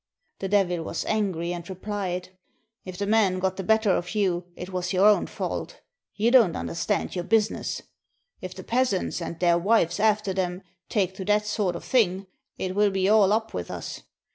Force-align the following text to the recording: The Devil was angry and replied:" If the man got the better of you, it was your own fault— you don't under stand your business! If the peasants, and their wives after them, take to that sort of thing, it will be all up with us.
The 0.39 0.49
Devil 0.49 0.81
was 0.81 1.05
angry 1.05 1.53
and 1.53 1.69
replied:" 1.69 2.29
If 2.85 2.97
the 2.97 3.05
man 3.05 3.37
got 3.37 3.57
the 3.57 3.63
better 3.63 3.91
of 3.91 4.15
you, 4.15 4.45
it 4.55 4.71
was 4.73 4.93
your 4.93 5.05
own 5.07 5.27
fault— 5.27 5.79
you 6.15 6.31
don't 6.31 6.55
under 6.55 6.73
stand 6.73 7.13
your 7.13 7.23
business! 7.23 7.83
If 8.41 8.55
the 8.55 8.63
peasants, 8.63 9.21
and 9.21 9.39
their 9.39 9.59
wives 9.59 9.99
after 9.99 10.33
them, 10.33 10.63
take 10.89 11.13
to 11.17 11.25
that 11.25 11.45
sort 11.45 11.75
of 11.75 11.83
thing, 11.83 12.25
it 12.57 12.73
will 12.73 12.89
be 12.89 13.07
all 13.07 13.31
up 13.31 13.53
with 13.53 13.69
us. 13.69 14.01